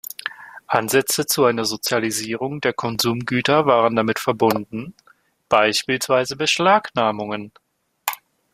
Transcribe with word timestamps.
Ansätze 0.65 1.27
zu 1.27 1.45
einer 1.45 1.63
Sozialisierung 1.65 2.59
der 2.59 2.73
Konsumgüter 2.73 3.67
waren 3.67 3.95
damit 3.95 4.17
verbunden, 4.17 4.95
beispielsweise 5.47 6.35
Beschlagnahmungen. 6.35 7.51